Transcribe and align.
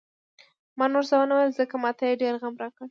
ما 0.77 0.85
نور 0.93 1.03
څه 1.09 1.15
ونه 1.19 1.33
ویل، 1.35 1.51
ځکه 1.59 1.75
ما 1.83 1.91
ته 1.97 2.03
یې 2.09 2.19
ډېر 2.21 2.33
غم 2.41 2.55
راکړ. 2.61 2.79